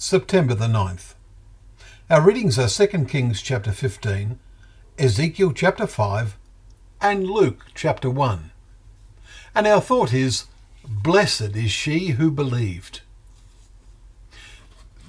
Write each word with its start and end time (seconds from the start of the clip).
September 0.00 0.54
the 0.54 0.68
9th. 0.68 1.14
Our 2.08 2.20
readings 2.20 2.56
are 2.56 2.68
2 2.68 3.06
Kings 3.06 3.42
chapter 3.42 3.72
15, 3.72 4.38
Ezekiel 4.96 5.52
chapter 5.52 5.88
5, 5.88 6.38
and 7.00 7.28
Luke 7.28 7.64
chapter 7.74 8.08
1. 8.08 8.52
And 9.56 9.66
our 9.66 9.80
thought 9.80 10.12
is 10.14 10.44
Blessed 10.84 11.56
is 11.56 11.72
she 11.72 12.10
who 12.10 12.30
believed. 12.30 13.00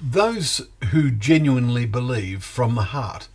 Those 0.02 0.62
who 0.90 1.12
genuinely 1.12 1.86
believe 1.86 2.42
from 2.42 2.74
the 2.74 2.90
heart, 2.90 3.28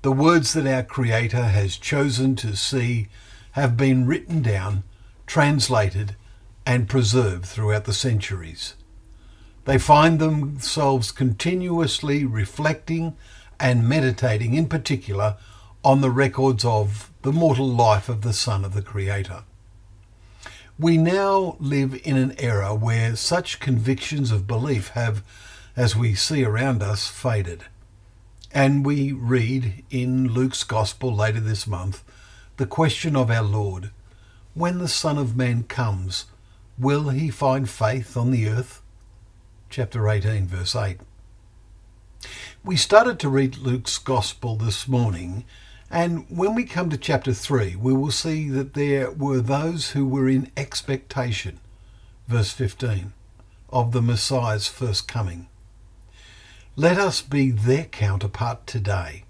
the 0.00 0.12
words 0.12 0.54
that 0.54 0.66
our 0.66 0.82
Creator 0.82 1.44
has 1.44 1.76
chosen 1.76 2.36
to 2.36 2.56
see 2.56 3.08
have 3.52 3.76
been 3.76 4.06
written 4.06 4.40
down, 4.40 4.84
translated, 5.26 6.16
and 6.64 6.88
preserved 6.88 7.44
throughout 7.44 7.84
the 7.84 7.92
centuries. 7.92 8.76
They 9.64 9.78
find 9.78 10.18
themselves 10.18 11.12
continuously 11.12 12.24
reflecting 12.24 13.16
and 13.58 13.88
meditating, 13.88 14.54
in 14.54 14.68
particular, 14.68 15.36
on 15.84 16.00
the 16.00 16.10
records 16.10 16.64
of 16.64 17.10
the 17.22 17.32
mortal 17.32 17.68
life 17.68 18.08
of 18.08 18.22
the 18.22 18.32
Son 18.32 18.64
of 18.64 18.74
the 18.74 18.82
Creator. 18.82 19.44
We 20.78 20.96
now 20.96 21.56
live 21.60 22.00
in 22.04 22.16
an 22.16 22.34
era 22.38 22.74
where 22.74 23.14
such 23.14 23.60
convictions 23.60 24.30
of 24.30 24.46
belief 24.46 24.88
have, 24.88 25.22
as 25.76 25.94
we 25.94 26.14
see 26.14 26.42
around 26.42 26.82
us, 26.82 27.06
faded. 27.06 27.64
And 28.52 28.84
we 28.84 29.12
read 29.12 29.84
in 29.90 30.28
Luke's 30.28 30.64
Gospel 30.64 31.14
later 31.14 31.40
this 31.40 31.66
month 31.66 32.02
the 32.56 32.66
question 32.66 33.14
of 33.14 33.30
our 33.30 33.42
Lord 33.42 33.90
When 34.54 34.78
the 34.78 34.88
Son 34.88 35.18
of 35.18 35.36
Man 35.36 35.64
comes, 35.64 36.24
will 36.78 37.10
he 37.10 37.28
find 37.28 37.68
faith 37.68 38.16
on 38.16 38.30
the 38.30 38.48
earth? 38.48 38.80
Chapter 39.70 40.08
18, 40.08 40.48
verse 40.48 40.74
8. 40.74 40.98
We 42.64 42.76
started 42.76 43.20
to 43.20 43.28
read 43.28 43.58
Luke's 43.58 43.98
Gospel 43.98 44.56
this 44.56 44.88
morning, 44.88 45.44
and 45.88 46.26
when 46.28 46.56
we 46.56 46.64
come 46.64 46.90
to 46.90 46.98
chapter 46.98 47.32
3, 47.32 47.76
we 47.76 47.92
will 47.92 48.10
see 48.10 48.48
that 48.50 48.74
there 48.74 49.12
were 49.12 49.40
those 49.40 49.92
who 49.92 50.06
were 50.06 50.28
in 50.28 50.50
expectation, 50.56 51.60
verse 52.26 52.50
15, 52.50 53.12
of 53.70 53.92
the 53.92 54.02
Messiah's 54.02 54.66
first 54.66 55.06
coming. 55.06 55.46
Let 56.74 56.98
us 56.98 57.22
be 57.22 57.52
their 57.52 57.84
counterpart 57.84 58.66
today. 58.66 59.22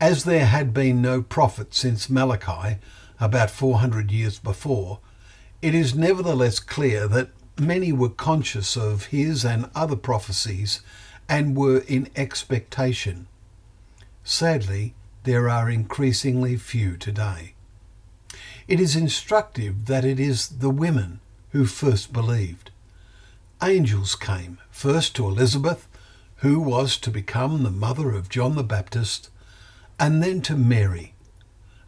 As 0.00 0.24
there 0.24 0.46
had 0.46 0.74
been 0.74 1.00
no 1.00 1.22
prophet 1.22 1.74
since 1.74 2.10
Malachi, 2.10 2.76
about 3.18 3.50
400 3.50 4.12
years 4.12 4.38
before, 4.38 5.00
it 5.62 5.74
is 5.74 5.94
nevertheless 5.94 6.60
clear 6.60 7.08
that 7.08 7.30
many 7.58 7.92
were 7.92 8.08
conscious 8.08 8.76
of 8.76 9.06
his 9.06 9.44
and 9.44 9.70
other 9.74 9.96
prophecies 9.96 10.80
and 11.28 11.56
were 11.56 11.78
in 11.88 12.08
expectation. 12.16 13.26
Sadly, 14.24 14.94
there 15.24 15.48
are 15.48 15.70
increasingly 15.70 16.56
few 16.56 16.96
today. 16.96 17.54
It 18.66 18.80
is 18.80 18.96
instructive 18.96 19.86
that 19.86 20.04
it 20.04 20.20
is 20.20 20.48
the 20.48 20.70
women 20.70 21.20
who 21.52 21.66
first 21.66 22.12
believed. 22.12 22.70
Angels 23.62 24.14
came, 24.14 24.58
first 24.70 25.16
to 25.16 25.26
Elizabeth, 25.26 25.88
who 26.36 26.60
was 26.60 26.96
to 26.98 27.10
become 27.10 27.62
the 27.62 27.70
mother 27.70 28.12
of 28.12 28.28
John 28.28 28.54
the 28.54 28.62
Baptist, 28.62 29.30
and 29.98 30.22
then 30.22 30.40
to 30.42 30.56
Mary, 30.56 31.14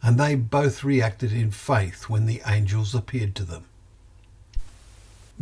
and 0.03 0.19
they 0.19 0.35
both 0.35 0.83
reacted 0.83 1.31
in 1.31 1.51
faith 1.51 2.09
when 2.09 2.25
the 2.25 2.41
angels 2.45 2.93
appeared 2.93 3.35
to 3.35 3.43
them. 3.43 3.65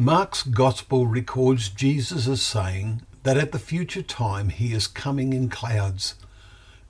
Mark's 0.02 0.44
Gospel 0.44 1.08
records 1.08 1.68
Jesus 1.68 2.26
as 2.26 2.42
saying 2.42 3.02
that 3.24 3.36
at 3.36 3.52
the 3.52 3.60
future 3.60 4.02
time 4.02 4.48
he 4.48 4.72
is 4.72 4.88
coming 4.88 5.34
in 5.34 5.50
clouds. 5.50 6.16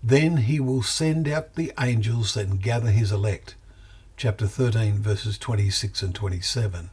Then 0.04 0.38
he 0.38 0.60
will 0.60 0.84
send 0.84 1.28
out 1.28 1.56
the 1.56 1.74
angels 1.80 2.38
and 2.38 2.62
gather 2.62 2.92
his 2.92 3.12
elect. 3.12 3.56
Chapter 4.16 4.46
13, 4.46 5.00
verses 5.00 5.40
26 5.40 6.04
and 6.04 6.14
27. 6.14 6.92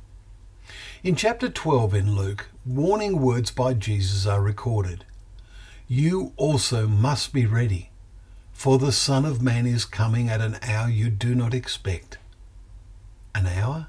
In 1.04 1.16
chapter 1.16 1.50
12 1.50 1.92
in 1.92 2.16
Luke, 2.16 2.48
warning 2.64 3.20
words 3.20 3.50
by 3.50 3.74
Jesus 3.74 4.24
are 4.24 4.40
recorded. 4.40 5.04
You 5.86 6.32
also 6.38 6.86
must 6.86 7.34
be 7.34 7.44
ready, 7.44 7.90
for 8.54 8.78
the 8.78 8.90
Son 8.90 9.26
of 9.26 9.42
Man 9.42 9.66
is 9.66 9.84
coming 9.84 10.30
at 10.30 10.40
an 10.40 10.56
hour 10.62 10.88
you 10.88 11.10
do 11.10 11.34
not 11.34 11.52
expect. 11.52 12.16
An 13.34 13.46
hour? 13.46 13.88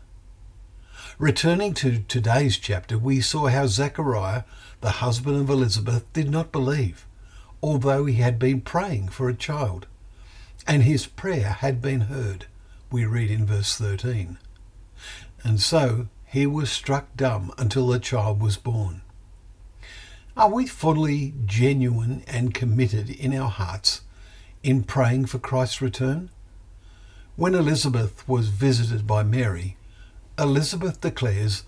Returning 1.19 1.73
to 1.73 2.03
today's 2.07 2.59
chapter, 2.59 2.95
we 2.95 3.21
saw 3.21 3.47
how 3.47 3.65
Zechariah, 3.65 4.43
the 4.81 5.01
husband 5.01 5.37
of 5.37 5.49
Elizabeth, 5.49 6.05
did 6.13 6.29
not 6.29 6.51
believe, 6.51 7.07
although 7.59 8.05
he 8.05 8.17
had 8.17 8.37
been 8.37 8.61
praying 8.61 9.07
for 9.07 9.27
a 9.27 9.33
child. 9.33 9.87
And 10.67 10.83
his 10.83 11.07
prayer 11.07 11.53
had 11.53 11.81
been 11.81 12.01
heard, 12.01 12.45
we 12.91 13.03
read 13.05 13.31
in 13.31 13.47
verse 13.47 13.75
13. 13.75 14.37
And 15.43 15.59
so 15.59 16.07
he 16.23 16.45
was 16.45 16.71
struck 16.71 17.07
dumb 17.17 17.51
until 17.57 17.87
the 17.87 17.97
child 17.97 18.39
was 18.39 18.57
born. 18.57 19.01
Are 20.35 20.51
we 20.51 20.67
fully 20.67 21.33
genuine 21.47 22.25
and 22.27 22.53
committed 22.53 23.09
in 23.09 23.35
our 23.35 23.49
hearts 23.49 24.01
in 24.61 24.83
praying 24.83 25.25
for 25.25 25.39
Christ's 25.39 25.81
return? 25.81 26.29
When 27.35 27.55
Elizabeth 27.55 28.27
was 28.27 28.49
visited 28.49 29.07
by 29.07 29.23
Mary, 29.23 29.77
Elizabeth 30.39 31.01
declares, 31.01 31.63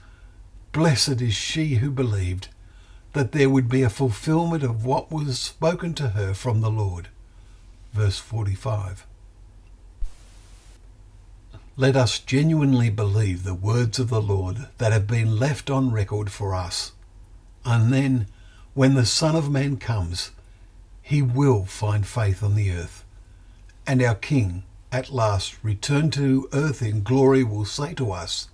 Blessed 0.72 1.22
is 1.22 1.34
she 1.34 1.76
who 1.76 1.90
believed 1.90 2.50
that 3.14 3.32
there 3.32 3.50
would 3.50 3.68
be 3.68 3.82
a 3.82 3.90
fulfillment 3.90 4.64
of 4.64 4.86
what 4.86 5.12
was 5.12 5.40
spoken 5.40 5.96
to 5.96 6.10
her 6.10 6.34
from 6.34 6.62
the 6.62 6.70
Lord. 6.70 7.08
Verse 7.92 8.20
45. 8.20 9.08
Let 11.76 11.96
us 11.96 12.20
genuinely 12.20 12.90
believe 12.90 13.44
the 13.44 13.56
words 13.56 14.00
of 14.00 14.10
the 14.10 14.22
Lord 14.22 14.68
that 14.78 14.92
have 14.92 15.08
been 15.08 15.40
left 15.40 15.70
on 15.70 15.92
record 15.92 16.32
for 16.32 16.54
us. 16.54 16.92
And 17.66 17.92
then, 17.92 18.28
when 18.74 18.94
the 18.94 19.06
Son 19.06 19.36
of 19.36 19.50
Man 19.50 19.78
comes, 19.78 20.32
he 21.02 21.22
will 21.22 21.66
find 21.66 22.06
faith 22.06 22.44
on 22.44 22.54
the 22.54 22.72
earth. 22.72 23.04
And 23.88 24.04
our 24.04 24.16
King, 24.16 24.64
at 24.92 25.10
last 25.10 25.58
returned 25.64 26.14
to 26.14 26.48
earth 26.54 26.82
in 26.82 27.02
glory, 27.02 27.44
will 27.44 27.66
say 27.66 27.94
to 27.96 28.12
us, 28.12 28.50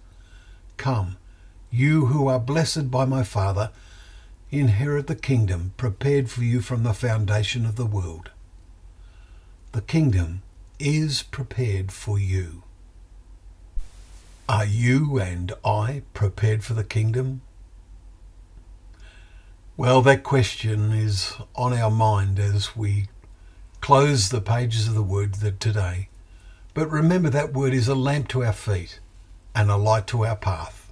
Come, 0.78 1.18
you 1.72 2.08
who 2.08 2.28
are 2.28 2.40
blessed 2.40 2.92
by 2.92 3.06
my 3.06 3.24
Father, 3.24 3.72
inherit 4.52 5.08
the 5.08 5.16
kingdom 5.16 5.74
prepared 5.78 6.30
for 6.30 6.44
you 6.44 6.62
from 6.62 6.84
the 6.84 6.94
foundation 6.94 7.66
of 7.66 7.76
the 7.76 7.86
world. 7.86 8.32
The 9.72 9.82
kingdom 9.82 10.42
is 10.80 11.24
prepared 11.24 11.92
for 11.92 12.18
you. 12.20 12.64
Are 14.48 14.66
you 14.66 15.20
and 15.20 15.54
I 15.66 16.04
prepared 16.14 16.64
for 16.64 16.74
the 16.74 16.84
kingdom? 16.84 17.42
Well, 19.76 20.02
that 20.04 20.24
question 20.24 20.92
is 20.92 21.34
on 21.56 21.74
our 21.74 21.92
mind 21.92 22.40
as 22.40 22.76
we 22.76 23.08
close 23.82 24.30
the 24.30 24.42
pages 24.42 24.88
of 24.88 24.94
the 24.94 25.04
Word 25.04 25.34
today. 25.60 26.10
But 26.74 26.90
remember 26.90 27.30
that 27.30 27.54
Word 27.54 27.74
is 27.74 27.88
a 27.88 27.96
lamp 27.96 28.28
to 28.30 28.44
our 28.44 28.54
feet 28.54 29.00
and 29.56 29.72
a 29.72 29.78
light 29.78 30.06
to 30.08 30.26
our 30.26 30.36
path. 30.36 30.92